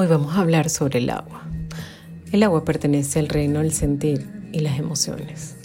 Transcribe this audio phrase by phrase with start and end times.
[0.00, 1.42] Hoy vamos a hablar sobre el agua.
[2.32, 5.56] El agua pertenece al reino del sentir y las emociones.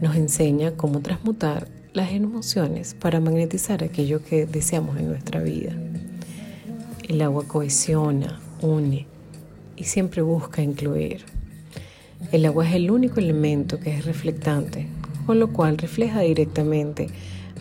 [0.00, 5.74] Nos enseña cómo transmutar las emociones para magnetizar aquello que deseamos en nuestra vida.
[7.06, 9.06] El agua cohesiona, une
[9.76, 11.26] y siempre busca incluir.
[12.32, 14.86] El agua es el único elemento que es reflectante,
[15.26, 17.08] con lo cual refleja directamente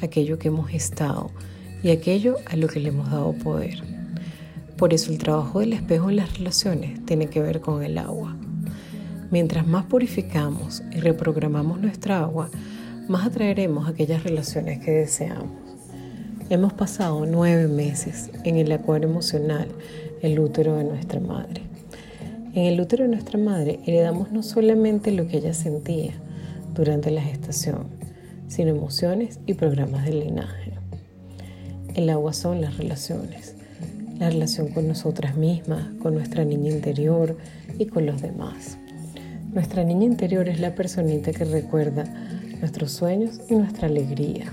[0.02, 1.32] aquello que hemos estado
[1.84, 4.01] y aquello a lo que le hemos dado poder.
[4.82, 8.35] Por eso el trabajo del espejo en las relaciones tiene que ver con el agua.
[9.30, 12.49] Mientras más purificamos y reprogramamos nuestra agua,
[13.08, 15.52] más atraeremos aquellas relaciones que deseamos.
[16.49, 19.67] Hemos pasado nueve meses en el acuario emocional,
[20.23, 21.61] el útero de nuestra madre.
[22.55, 26.13] En el útero de nuestra madre heredamos no solamente lo que ella sentía
[26.73, 27.86] durante la gestación,
[28.48, 30.73] sino emociones y programas de linaje.
[31.94, 33.61] El agua son las relaciones
[34.21, 37.35] la relación con nosotras mismas, con nuestra niña interior
[37.80, 38.78] y con los demás.
[39.52, 42.03] Nuestra niña interior es la personita que recuerda
[42.59, 44.45] nuestros sueños y nuestra alegría.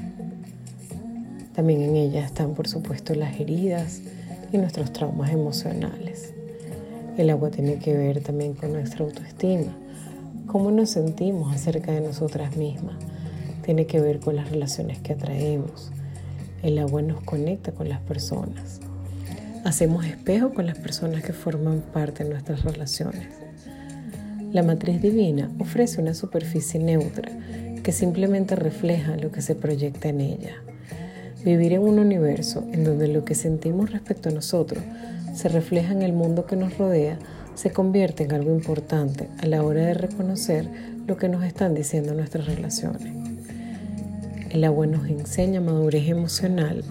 [1.55, 4.01] También en ella están, por supuesto, las heridas
[4.55, 6.33] y nuestros traumas emocionales.
[7.19, 9.77] El agua tiene que ver también con nuestra autoestima,
[10.47, 12.97] cómo nos sentimos acerca de nosotras mismas.
[13.67, 15.91] Tiene que ver con las relaciones que atraemos.
[16.63, 18.81] El agua nos conecta con las personas.
[19.69, 23.29] Hacemos espejo con las personas que forman parte de nuestras relaciones.
[24.51, 27.31] La matriz divina ofrece una superficie neutra
[27.83, 30.55] que simplemente refleja lo que se proyecta en ella.
[31.45, 34.83] Vivir en un universo en donde lo que sentimos respecto a nosotros
[35.35, 37.19] se refleja en el mundo que nos rodea
[37.55, 40.67] se convierte en algo importante a la hora de reconocer
[41.07, 43.13] lo que nos están diciendo nuestras relaciones.
[44.49, 46.85] El agua nos enseña madurez emocional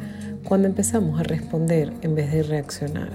[0.48, 3.10] cuando empezamos a responder en vez de reaccionar.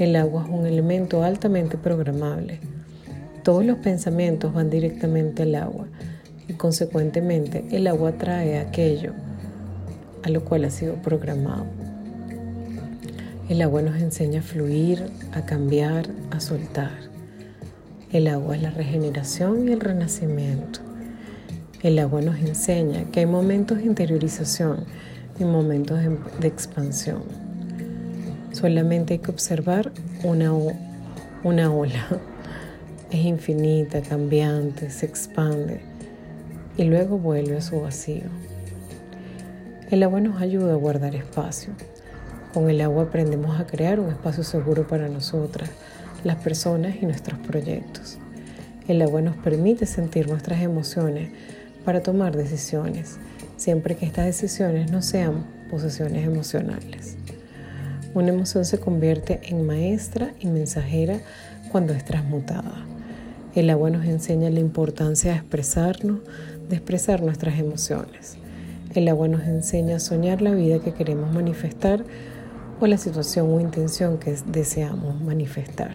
[0.00, 2.58] El agua es un elemento altamente programable.
[3.44, 5.86] Todos los pensamientos van directamente al agua
[6.48, 9.12] y consecuentemente el agua trae aquello
[10.24, 11.66] a lo cual ha sido programado.
[13.48, 16.90] El agua nos enseña a fluir, a cambiar, a soltar.
[18.10, 20.80] El agua es la regeneración y el renacimiento.
[21.82, 24.84] El agua nos enseña que hay momentos de interiorización
[25.38, 25.98] y momentos
[26.38, 27.22] de, expansión.
[28.52, 30.52] Solamente hay que observar una,
[31.42, 32.06] una ola.
[33.10, 35.82] Es infinita, cambiante, se expande
[36.76, 38.24] y luego vuelve a su vacío.
[39.90, 41.74] El agua nos ayuda a guardar espacio.
[42.52, 45.70] Con el agua aprendemos a crear un espacio seguro para nosotras,
[46.24, 48.18] las personas y nuestros proyectos.
[48.88, 51.30] El agua nos permite sentir nuestras emociones
[51.84, 53.18] para tomar decisiones
[53.56, 57.16] siempre que estas decisiones no sean posesiones emocionales.
[58.14, 61.20] Una emoción se convierte en maestra y mensajera
[61.72, 62.86] cuando es transmutada.
[63.54, 66.20] El agua nos enseña la importancia de expresarnos,
[66.68, 68.36] de expresar nuestras emociones.
[68.94, 72.04] El agua nos enseña a soñar la vida que queremos manifestar
[72.80, 75.94] o la situación o intención que deseamos manifestar.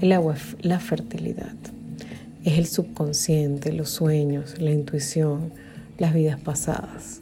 [0.00, 1.54] El agua es la fertilidad.
[2.44, 5.52] Es el subconsciente, los sueños, la intuición,
[6.00, 7.20] las vidas pasadas.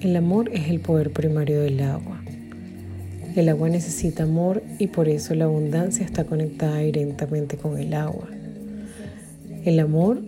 [0.00, 2.22] El amor es el poder primario del agua.
[3.34, 8.28] El agua necesita amor y por eso la abundancia está conectada directamente con el agua.
[9.64, 10.22] El amor